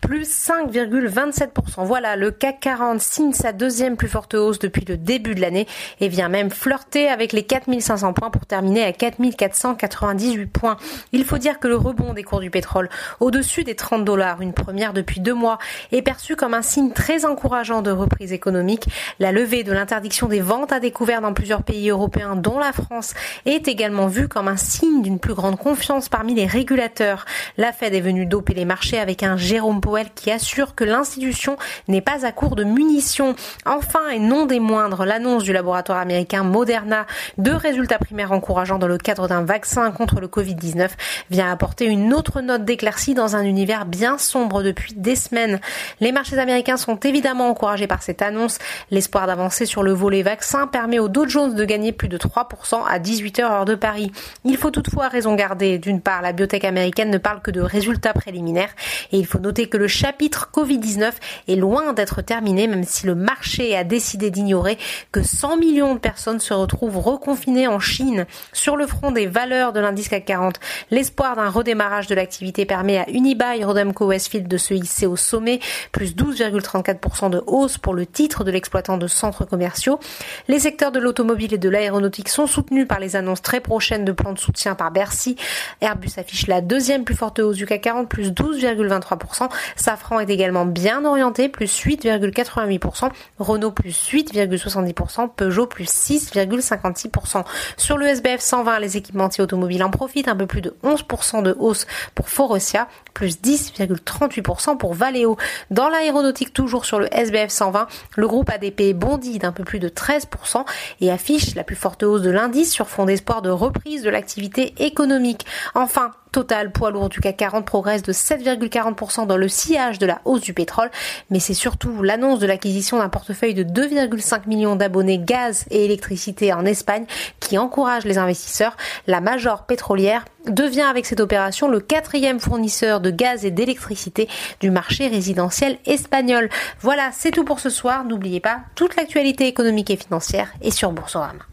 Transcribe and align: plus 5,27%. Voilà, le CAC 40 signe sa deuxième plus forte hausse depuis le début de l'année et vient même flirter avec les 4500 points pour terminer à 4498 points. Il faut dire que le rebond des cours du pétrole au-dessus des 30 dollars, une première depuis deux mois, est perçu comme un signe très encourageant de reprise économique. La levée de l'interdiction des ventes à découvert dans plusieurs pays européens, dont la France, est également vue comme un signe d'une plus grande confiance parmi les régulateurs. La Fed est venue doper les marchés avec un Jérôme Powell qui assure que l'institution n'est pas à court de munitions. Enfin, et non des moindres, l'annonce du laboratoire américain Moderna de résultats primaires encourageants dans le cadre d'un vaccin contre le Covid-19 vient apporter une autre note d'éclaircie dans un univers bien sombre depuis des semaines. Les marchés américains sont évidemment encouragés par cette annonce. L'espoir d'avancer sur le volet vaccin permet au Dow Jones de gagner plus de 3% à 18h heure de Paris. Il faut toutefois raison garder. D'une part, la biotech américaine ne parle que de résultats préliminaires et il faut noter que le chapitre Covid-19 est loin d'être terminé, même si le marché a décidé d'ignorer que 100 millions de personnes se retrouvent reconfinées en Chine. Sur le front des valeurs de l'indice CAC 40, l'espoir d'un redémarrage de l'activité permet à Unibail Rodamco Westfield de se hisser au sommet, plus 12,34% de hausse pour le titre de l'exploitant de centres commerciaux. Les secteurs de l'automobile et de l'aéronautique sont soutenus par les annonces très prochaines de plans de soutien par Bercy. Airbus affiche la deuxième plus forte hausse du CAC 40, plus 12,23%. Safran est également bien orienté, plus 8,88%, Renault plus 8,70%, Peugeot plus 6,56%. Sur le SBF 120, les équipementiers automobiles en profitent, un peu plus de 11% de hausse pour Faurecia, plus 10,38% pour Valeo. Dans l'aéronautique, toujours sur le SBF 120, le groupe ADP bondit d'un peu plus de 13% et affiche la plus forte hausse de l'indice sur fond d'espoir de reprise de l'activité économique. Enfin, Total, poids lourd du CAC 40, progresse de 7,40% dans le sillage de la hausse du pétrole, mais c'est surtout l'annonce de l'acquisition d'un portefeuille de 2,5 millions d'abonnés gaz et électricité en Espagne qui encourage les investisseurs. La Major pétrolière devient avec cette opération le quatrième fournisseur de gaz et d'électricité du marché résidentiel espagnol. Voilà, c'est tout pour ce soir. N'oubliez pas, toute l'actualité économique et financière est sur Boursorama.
plus 0.00 0.28
5,27%. 0.48 1.84
Voilà, 1.84 2.16
le 2.16 2.30
CAC 2.30 2.60
40 2.60 3.00
signe 3.00 3.32
sa 3.32 3.52
deuxième 3.52 3.96
plus 3.96 4.08
forte 4.08 4.34
hausse 4.34 4.58
depuis 4.58 4.84
le 4.84 4.96
début 4.96 5.34
de 5.34 5.40
l'année 5.40 5.66
et 6.00 6.08
vient 6.08 6.28
même 6.28 6.50
flirter 6.50 7.08
avec 7.08 7.32
les 7.32 7.42
4500 7.42 8.12
points 8.12 8.30
pour 8.30 8.46
terminer 8.46 8.84
à 8.84 8.92
4498 8.92 10.46
points. 10.46 10.76
Il 11.12 11.24
faut 11.24 11.38
dire 11.38 11.58
que 11.58 11.68
le 11.68 11.76
rebond 11.76 12.14
des 12.14 12.22
cours 12.22 12.40
du 12.40 12.50
pétrole 12.50 12.88
au-dessus 13.20 13.64
des 13.64 13.74
30 13.74 14.04
dollars, 14.04 14.40
une 14.40 14.52
première 14.52 14.92
depuis 14.92 15.20
deux 15.20 15.34
mois, 15.34 15.58
est 15.92 16.02
perçu 16.02 16.36
comme 16.36 16.54
un 16.54 16.62
signe 16.62 16.92
très 16.92 17.24
encourageant 17.24 17.82
de 17.82 17.90
reprise 17.90 18.32
économique. 18.32 18.88
La 19.18 19.32
levée 19.32 19.64
de 19.64 19.72
l'interdiction 19.72 20.28
des 20.28 20.40
ventes 20.40 20.72
à 20.72 20.80
découvert 20.80 21.20
dans 21.20 21.32
plusieurs 21.32 21.62
pays 21.62 21.90
européens, 21.90 22.36
dont 22.36 22.58
la 22.58 22.72
France, 22.72 23.14
est 23.44 23.68
également 23.68 24.06
vue 24.06 24.28
comme 24.28 24.48
un 24.48 24.56
signe 24.56 25.02
d'une 25.02 25.18
plus 25.18 25.34
grande 25.34 25.58
confiance 25.58 26.08
parmi 26.08 26.34
les 26.34 26.46
régulateurs. 26.46 27.24
La 27.56 27.72
Fed 27.72 27.94
est 27.94 28.00
venue 28.00 28.26
doper 28.26 28.54
les 28.54 28.64
marchés 28.64 28.98
avec 28.98 29.22
un 29.22 29.36
Jérôme 29.36 29.80
Powell 29.86 30.08
qui 30.16 30.32
assure 30.32 30.74
que 30.74 30.82
l'institution 30.82 31.56
n'est 31.86 32.00
pas 32.00 32.26
à 32.26 32.32
court 32.32 32.56
de 32.56 32.64
munitions. 32.64 33.36
Enfin, 33.66 34.08
et 34.12 34.18
non 34.18 34.44
des 34.44 34.58
moindres, 34.58 35.04
l'annonce 35.04 35.44
du 35.44 35.52
laboratoire 35.52 35.98
américain 35.98 36.42
Moderna 36.42 37.06
de 37.38 37.52
résultats 37.52 38.00
primaires 38.00 38.32
encourageants 38.32 38.78
dans 38.78 38.88
le 38.88 38.98
cadre 38.98 39.28
d'un 39.28 39.44
vaccin 39.44 39.92
contre 39.92 40.18
le 40.18 40.26
Covid-19 40.26 40.90
vient 41.30 41.52
apporter 41.52 41.84
une 41.84 42.12
autre 42.12 42.40
note 42.40 42.64
d'éclaircie 42.64 43.14
dans 43.14 43.36
un 43.36 43.44
univers 43.44 43.86
bien 43.86 44.18
sombre 44.18 44.64
depuis 44.64 44.92
des 44.94 45.14
semaines. 45.14 45.60
Les 46.00 46.10
marchés 46.10 46.36
américains 46.36 46.78
sont 46.78 46.96
évidemment 46.96 47.48
encouragés 47.48 47.86
par 47.86 48.02
cette 48.02 48.22
annonce. 48.22 48.58
L'espoir 48.90 49.28
d'avancer 49.28 49.66
sur 49.66 49.84
le 49.84 49.92
volet 49.92 50.24
vaccin 50.24 50.66
permet 50.66 50.98
au 50.98 51.08
Dow 51.08 51.28
Jones 51.28 51.54
de 51.54 51.64
gagner 51.64 51.92
plus 51.92 52.08
de 52.08 52.18
3% 52.18 52.82
à 52.88 52.98
18h 52.98 53.42
heure 53.42 53.64
de 53.64 53.76
Paris. 53.76 54.10
Il 54.44 54.56
faut 54.56 54.72
toutefois 54.72 55.06
raison 55.06 55.36
garder. 55.36 55.78
D'une 55.78 56.00
part, 56.00 56.22
la 56.22 56.32
biotech 56.32 56.64
américaine 56.64 57.10
ne 57.10 57.18
parle 57.18 57.40
que 57.40 57.52
de 57.52 57.60
résultats 57.60 58.14
préliminaires 58.14 58.74
et 59.12 59.18
il 59.18 59.26
faut 59.26 59.38
noter 59.38 59.68
que 59.68 59.75
le 59.76 59.88
chapitre 59.88 60.50
Covid-19 60.52 61.12
est 61.48 61.56
loin 61.56 61.92
d'être 61.92 62.22
terminé, 62.22 62.66
même 62.66 62.84
si 62.84 63.06
le 63.06 63.14
marché 63.14 63.76
a 63.76 63.84
décidé 63.84 64.30
d'ignorer 64.30 64.78
que 65.12 65.22
100 65.22 65.58
millions 65.58 65.94
de 65.94 66.00
personnes 66.00 66.40
se 66.40 66.54
retrouvent 66.54 66.98
reconfinées 66.98 67.68
en 67.68 67.78
Chine. 67.78 68.26
Sur 68.52 68.76
le 68.76 68.86
front 68.86 69.10
des 69.10 69.26
valeurs 69.26 69.72
de 69.72 69.80
l'indice 69.80 70.08
CAC 70.08 70.24
40, 70.24 70.60
l'espoir 70.90 71.36
d'un 71.36 71.48
redémarrage 71.48 72.06
de 72.06 72.14
l'activité 72.14 72.66
permet 72.66 72.98
à 72.98 73.08
Unibail 73.10 73.64
Rodamco 73.64 74.06
Westfield 74.06 74.48
de 74.48 74.56
se 74.56 74.74
hisser 74.74 75.06
au 75.06 75.16
sommet, 75.16 75.60
plus 75.92 76.14
12,34% 76.14 77.30
de 77.30 77.42
hausse 77.46 77.78
pour 77.78 77.94
le 77.94 78.06
titre 78.06 78.44
de 78.44 78.50
l'exploitant 78.50 78.96
de 78.96 79.06
centres 79.06 79.44
commerciaux. 79.44 80.00
Les 80.48 80.60
secteurs 80.60 80.92
de 80.92 81.00
l'automobile 81.00 81.54
et 81.54 81.58
de 81.58 81.68
l'aéronautique 81.68 82.28
sont 82.28 82.46
soutenus 82.46 82.86
par 82.86 83.00
les 83.00 83.16
annonces 83.16 83.42
très 83.42 83.60
prochaines 83.60 84.04
de 84.04 84.12
plans 84.12 84.32
de 84.32 84.38
soutien 84.38 84.74
par 84.74 84.90
Bercy. 84.90 85.36
Airbus 85.80 86.10
affiche 86.16 86.46
la 86.46 86.60
deuxième 86.60 87.04
plus 87.04 87.14
forte 87.14 87.38
hausse 87.38 87.56
du 87.56 87.66
CAC 87.66 87.82
40, 87.82 88.08
plus 88.08 88.30
12,23%. 88.30 89.48
Safran 89.74 90.20
est 90.20 90.30
également 90.30 90.66
bien 90.66 91.04
orienté, 91.04 91.48
plus 91.48 91.84
8,88%, 91.84 93.10
Renault 93.38 93.72
plus 93.72 94.10
8,70%, 94.12 95.30
Peugeot 95.34 95.66
plus 95.66 95.88
6,56%. 95.88 97.44
Sur 97.76 97.98
le 97.98 98.06
SBF 98.06 98.40
120, 98.40 98.78
les 98.80 98.96
équipementiers 98.96 99.42
automobiles 99.42 99.82
en 99.82 99.90
profitent, 99.90 100.28
un 100.28 100.36
peu 100.36 100.46
plus 100.46 100.60
de 100.60 100.74
11% 100.84 101.42
de 101.42 101.56
hausse 101.58 101.86
pour 102.14 102.28
Faurecia, 102.28 102.88
plus 103.14 103.40
10,38% 103.40 104.76
pour 104.76 104.94
Valeo. 104.94 105.36
Dans 105.70 105.88
l'aéronautique, 105.88 106.52
toujours 106.52 106.84
sur 106.84 106.98
le 106.98 107.12
SBF 107.14 107.50
120, 107.50 107.86
le 108.16 108.28
groupe 108.28 108.50
ADP 108.50 108.92
bondit 108.94 109.38
d'un 109.38 109.52
peu 109.52 109.64
plus 109.64 109.78
de 109.78 109.88
13% 109.88 110.64
et 111.00 111.10
affiche 111.10 111.54
la 111.54 111.64
plus 111.64 111.76
forte 111.76 112.02
hausse 112.02 112.22
de 112.22 112.30
l'indice 112.30 112.72
sur 112.72 112.88
fond 112.88 113.04
d'espoir 113.04 113.42
de 113.42 113.50
reprise 113.50 114.02
de 114.02 114.10
l'activité 114.10 114.74
économique. 114.78 115.46
Enfin, 115.74 116.12
Total, 116.36 116.70
poids 116.70 116.90
lourd 116.90 117.08
du 117.08 117.18
CAC 117.18 117.38
40, 117.38 117.64
progresse 117.64 118.02
de 118.02 118.12
7,40% 118.12 119.26
dans 119.26 119.38
le 119.38 119.48
sillage 119.48 119.98
de 119.98 120.04
la 120.04 120.20
hausse 120.26 120.42
du 120.42 120.52
pétrole, 120.52 120.90
mais 121.30 121.40
c'est 121.40 121.54
surtout 121.54 122.02
l'annonce 122.02 122.40
de 122.40 122.46
l'acquisition 122.46 122.98
d'un 122.98 123.08
portefeuille 123.08 123.54
de 123.54 123.64
2,5 123.64 124.46
millions 124.46 124.76
d'abonnés 124.76 125.16
gaz 125.16 125.64
et 125.70 125.86
électricité 125.86 126.52
en 126.52 126.66
Espagne 126.66 127.06
qui 127.40 127.56
encourage 127.56 128.04
les 128.04 128.18
investisseurs. 128.18 128.76
La 129.06 129.22
Major 129.22 129.64
pétrolière 129.64 130.26
devient 130.46 130.82
avec 130.82 131.06
cette 131.06 131.20
opération 131.20 131.70
le 131.70 131.80
quatrième 131.80 132.38
fournisseur 132.38 133.00
de 133.00 133.08
gaz 133.08 133.46
et 133.46 133.50
d'électricité 133.50 134.28
du 134.60 134.70
marché 134.70 135.06
résidentiel 135.08 135.78
espagnol. 135.86 136.50
Voilà, 136.82 137.12
c'est 137.14 137.30
tout 137.30 137.44
pour 137.44 137.60
ce 137.60 137.70
soir. 137.70 138.04
N'oubliez 138.04 138.40
pas, 138.40 138.58
toute 138.74 138.94
l'actualité 138.96 139.46
économique 139.46 139.88
et 139.88 139.96
financière 139.96 140.52
est 140.60 140.70
sur 140.70 140.92
Boursorama. 140.92 141.46